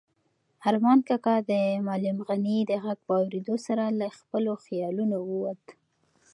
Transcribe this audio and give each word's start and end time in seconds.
ارمان 0.69 0.99
کاکا 1.07 1.35
د 1.49 1.51
معلم 1.85 2.17
غني 2.27 2.57
د 2.65 2.71
غږ 2.83 2.99
په 3.07 3.13
اورېدو 3.21 3.55
سره 3.67 3.83
له 3.99 4.07
خپلو 4.17 4.51
خیالونو 4.65 5.17
ووت. 5.29 5.63